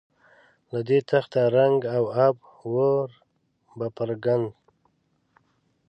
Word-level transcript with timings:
له 0.71 0.79
دې 0.87 0.99
تخته 1.09 1.41
رنګ 1.57 1.79
او 1.95 2.03
آب 2.25 2.35
ور 2.73 3.09
بپراګند. 3.77 4.47